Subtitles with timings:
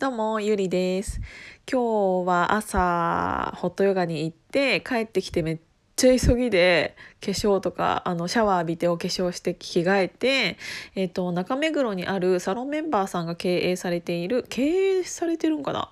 [0.00, 1.20] どうも、ゆりです。
[1.68, 5.58] 今日は朝、ホットヨガに行って、帰ってきてめっ
[5.96, 10.56] ちゃ急ぎで、化粧とか、あの、シャワー浴びてお化粧して着替えて、
[10.94, 15.90] えっ、と、中目黒にあるサロンメンバーさんが経営されている、経営されてるんかな？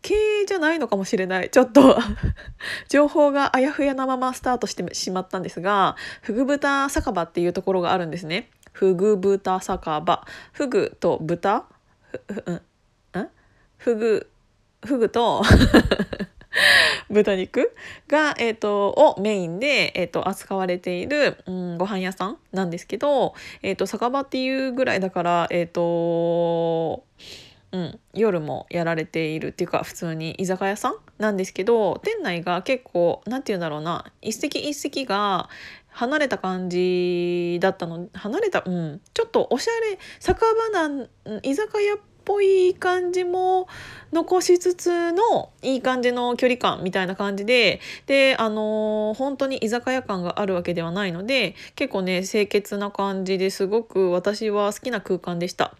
[0.00, 1.50] 経営じゃないのかもしれない。
[1.50, 1.98] ちょっと、
[2.88, 8.48] 情報があやふやなままスタートしてしまったんですが、フグ豚酒場っていうところがあるんですね。
[8.70, 10.24] フグ豚酒場。
[10.52, 11.64] フグと豚？
[13.80, 14.30] フグ
[14.84, 15.42] フグと
[17.08, 17.74] 豚肉
[18.08, 27.04] が、えー、とをメインで、えー、と扱われている、うん、ご飯屋さんなんですけど、えー、と酒場っていうぐらいだからえっ、と
[27.72, 35.48] うん、夜もやられているっていうか普通に居酒屋さんなんですけど店内が結構何て言うんだろうな一席一席が
[35.88, 41.08] 離れた感じだったの離れたうんちょっとおしゃれ酒場なん
[41.42, 43.68] 居酒屋っぽい感じも
[44.12, 55.74] 残しつつのいい感じの距離感みたいな感じでであのー本当に居酒屋感があるわけではないので結構ね清潔な感じですごく私は好きな空間でした。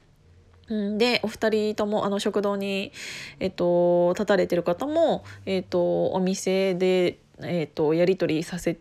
[0.99, 2.93] でお二人ともあの食堂に、
[3.41, 8.79] えっと、立たれてる方も、えっと、お店で、えっと、やり取りさせ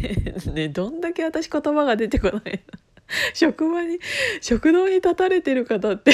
[0.50, 2.60] ねどんだけ私言葉が出てこない
[3.34, 3.98] 職場に
[4.40, 6.12] 食堂に立たれてる方って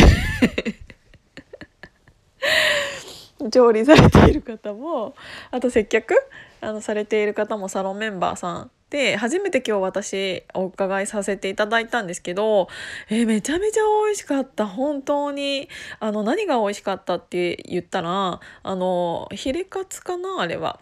[3.51, 5.15] 調理されている方も
[5.51, 6.15] あと接客
[6.61, 12.69] あのされている方もサロンメンバーさんで初めて今日私お伺いさせていただいたんですけど
[13.09, 20.81] えーめちゃめちゃ美味しかった本当にあの何が美味しかったって言ったらあのヒレカツかなあれは。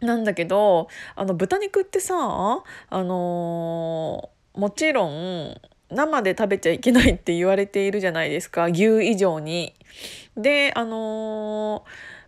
[0.00, 5.58] なんだけどあの豚肉ってさあのもちろん
[5.90, 9.74] 生で食べちゃいけないって言われているじゃないですか牛以上に。
[10.36, 11.84] であの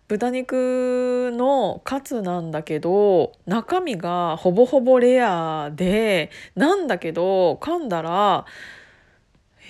[0.07, 8.45] 豚肉のカツなんだけど中身がほぼほぼレアでなんだけど噛んだら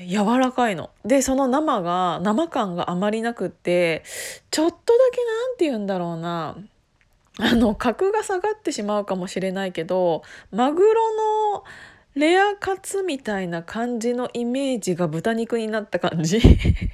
[0.08, 0.92] 柔らかいの。
[1.04, 4.04] でその生が生感があまりなくって
[4.50, 6.56] ちょっとだけなんて言うんだろうな
[7.38, 11.64] あの格が下がってしまうかもしれないけどマグロの
[12.16, 16.42] レアカツみたいな感じのイメージが豚肉になった感じ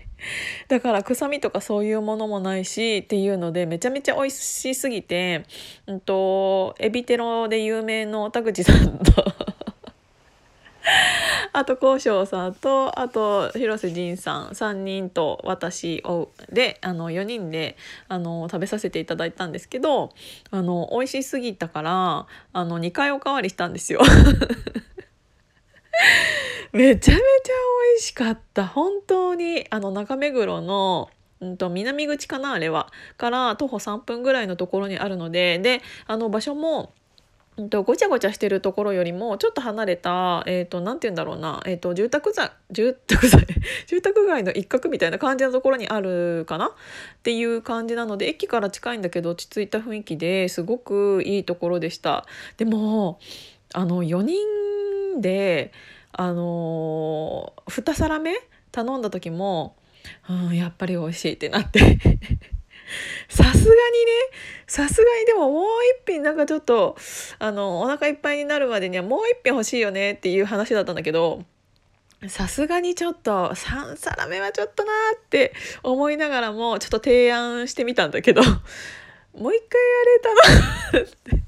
[0.67, 5.43] だから臭みとかそういうものもないしっていうのでめちゃめちゃ美味しすぎて、
[5.87, 9.13] うんと、エビテロで有名の田口さんと
[11.53, 17.77] あと高翔さんとあと広瀬仁さん3人と私をであの4人で
[18.09, 20.11] あの食べさせていただいたんですけど
[20.51, 24.01] あの美味しすぎたからあの2回おかわりしたんですよ。
[26.73, 27.19] めちゃめちゃ
[27.93, 28.67] 美味しかった。
[28.67, 31.09] 本当にあの中目黒の
[31.41, 32.91] うんと南口かなあれは。
[33.17, 35.59] から徒歩3分ぐらいのところにあるので。
[35.59, 36.93] であの場所も
[37.57, 43.47] うんとごちゃごちゃしてるところよりもちょっと離れた、えー、となんて言うんだろうな、えー、と住宅街住宅街
[43.87, 46.67] 住宅街の一角みたいな感じのところにあるかな？
[46.67, 46.71] っ
[47.23, 52.25] ていう感じなので駅から近いんだけど落ち着いた雰囲気ですごくいいところでした。
[52.57, 53.19] でも
[53.73, 54.37] あの4人
[55.21, 55.71] で
[56.11, 58.35] あのー、2皿目
[58.71, 59.75] 頼んだ時も、
[60.29, 61.79] うん、やっぱり美味しいってなって。
[63.27, 63.75] さすがにね
[64.67, 65.65] さすがにでももう
[66.03, 66.95] 一品なんかちょっと
[67.39, 71.43] あのお腹いっぱいになるまでにはもう一品欲しいよねっていう話だったんだけど
[72.27, 78.49] さすがにちょっと3皿目はちょっとなーって思いながらもちょっと提案してみたんだけども
[79.49, 79.81] う一回
[80.93, 81.45] やれたなって。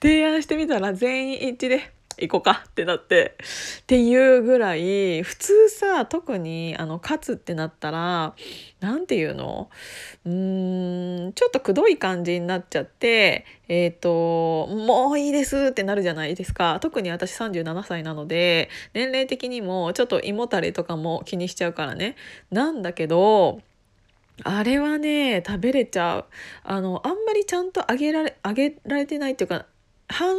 [0.00, 3.36] 提案してみたら全員一致で行こうかってなって
[3.82, 8.34] っていうぐらい普通さ特にあのカツってなったら
[8.80, 9.70] 何て言うの？
[10.24, 16.78] うーんちょっとくどい感じになっちゃってえっ、ともういいですってなるじゃないですか。
[16.80, 22.16] 特に私37歳なので年齢的にもちょっと胃もたれとかも気にしちゃうからね。
[22.50, 23.60] なんだけど
[24.44, 26.24] あれはね食べれちゃう。
[26.62, 29.66] あのあんまりちゃんと揚げられ揚げられてないっていうか
[30.08, 30.36] 半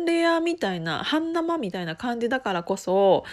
[0.00, 3.24] 半レアみたいな半生みたいな感じだからこそ、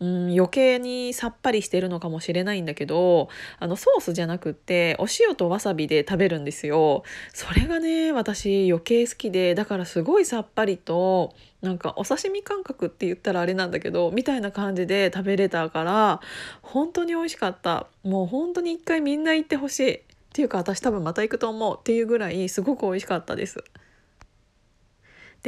[0.00, 3.28] うん、余計にさっぱりしてるのかもしれないんだけど
[3.58, 7.04] あのソースじゃなくってお塩とわさびで食べるんですよ。
[7.32, 16.20] それがね私余計好きでだからすごいさっぱりとなんかお刺身感覚って言ったらあれなんだけどみたいな感じで食べれたから
[16.62, 20.00] 本当に美味しかったもう本当に一回みんな行ってほしいっ
[20.32, 23.64] ていうか私多分また行くと思うっていうぐらいすごく美味しかったです。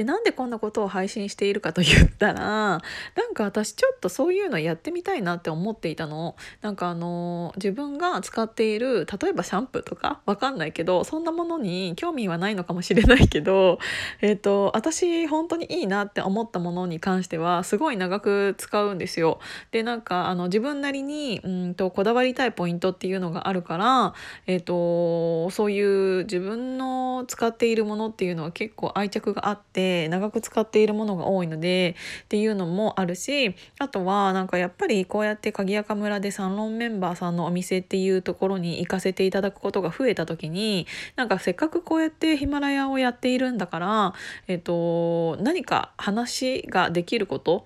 [0.01, 2.81] でなんでこんなことを配信しているかと言ったらな
[3.29, 6.37] んか私ちょっとそういうのやってみたいなって思っていたの。
[6.63, 10.23] なんかあの自分が使っている例えばシャンプーとか？
[10.25, 13.79] わかんないけどそんなものに興味はないのかもしれないけど、
[14.23, 19.39] えーと、私本当にいいなって思ったものに関してはすごい長く使うんですよ。
[19.71, 24.15] でなんかあの自分なりにうんとこだわりたいポイントっていうのがあるから、
[24.47, 44.15] えーとそういう自分の使っているものっていうのは結構愛着があって長く使っているものが多いのでっていうのもあるしあとはなんかやっぱりこうやって鍵垢村でサンロンメンバーさんのお店っていうところに行かせていただくことが増えた時になんかせっかくこうやってヒマラヤをやっているんだから、
[44.49, 47.65] えっと、何か話ができること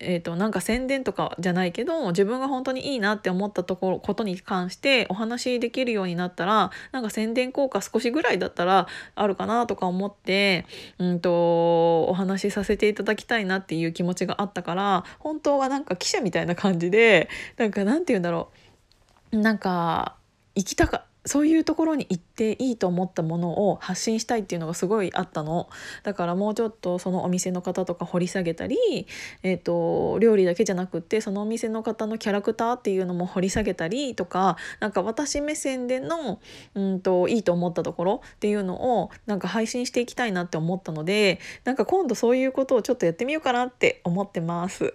[0.00, 10.66] えーと、なんか宣伝とかじゃないけど自分が本当にいいなって思ったところことに関してお話できるようになったらなんか宣伝効果少しぐらいだったらあるかなとか思って、
[10.98, 18.50] うんと、お話しさせていただきたいなっていう気持ちがあったから本当はなんか記者みたいな感じでなんかなんて言うんだろ
[19.32, 19.36] う。
[19.36, 20.16] なんか
[20.54, 25.68] 行きたかそういうところに行っていいと思ったものを発信したいっていうのがすごいあったの
[26.04, 28.76] だからもうちょっとそのお店の方とか掘り下げたり、
[29.42, 36.40] えーと、料理だけじゃなくってそのお店の方のキャラクターっていうのも掘り下げたりとかなんか私目線での
[36.74, 44.94] うんといいと思ったところっていうのをなんか配信していきたいなって思ったのでなんか今度そういうことをちょっとやってみようかなって思ってます。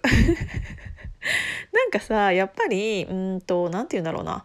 [1.72, 4.44] なんかさやっぱりうんと何て言うんだろうな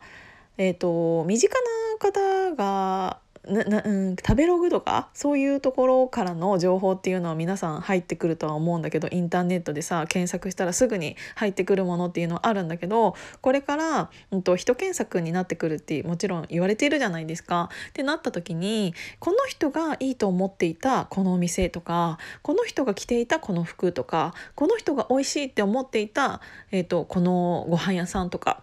[0.57, 17.69] えーと、身近な方がななうん、食べログとかそういうところからの情報っていうのは皆さん入ってくるとは思うんだけどインターネットでさ検索したらすぐに入ってくるものっていうのはあるんだけどこれから、うんと、人検索になってくるってもちろん言われているじゃないですか。
[17.89, 28.61] ってなった時にこの人がいいと思っていたこのお店とかこの人が着ていたこの服とかこの人が美味しいって思っていた、えーとこのご飯屋さんとか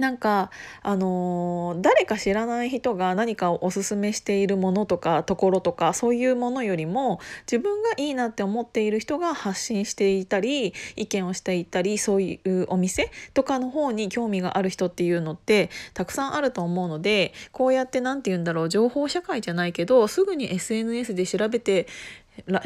[0.00, 0.50] なんか
[0.82, 21.86] あのー、誰か知らない人が何かをおすすめしているものとかところとかそういうものよりも自分がいいなって思っている人が発信していたり意見をしていたりそういうお店とかの方に興味がある人っていうのってたくさんあると思うのでこうやって何て言うんだろう情報社会じゃないけどすぐに SNS で調べて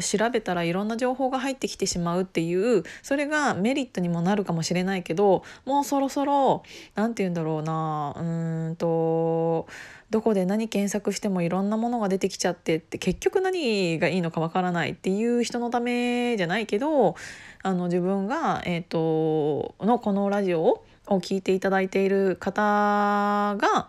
[0.01, 6.63] 調べたらいろんな情報が入ってきてしまうっていうそれがメリットにもなるかもしれないけどもうそろそろ
[6.95, 9.67] 何て言うんだろうなうんと
[10.09, 17.15] どこで何検索してもいろんなものが出てきちゃってって結局何がいいのかわからないっていう人のためじゃないけど
[17.63, 23.87] あの自分が、えーと、のこのラジオを聞いていただいている方が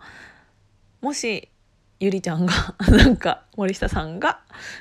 [1.01, 1.49] もし
[1.99, 2.53] ゆりちゃんが
[2.89, 4.39] なんか森下さんが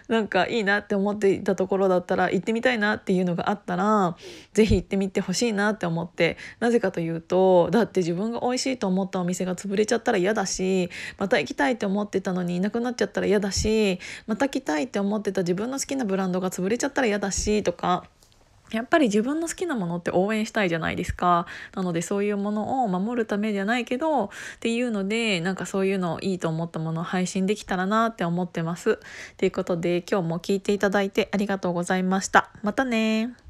[0.09, 4.17] なんかいいなって思っていたところだったら行ってみたいなっていうのがあったら
[4.53, 18.05] 是非行ってみてほしいなって思ってなぜかというとだって自分が美味しいと思ったお店が潰れちゃったら嫌だしまた行きたいって思ってたのにいなくなっちゃったら嫌だしまた来たいって思ってた自分の好きなブランドが潰れちゃったら嫌だしとか
[18.71, 21.47] やっぱり自分の好きなものって応援したいじゃないですか。
[21.75, 24.29] なのでそういうものを守るためじゃないけどっ
[24.61, 28.99] ていうのでなんかそういうのいいと思ったものを配信できたらなって思ってます。
[29.37, 32.51] ということで今日も聞いていただいてありがとうございました。
[32.63, 33.46] またね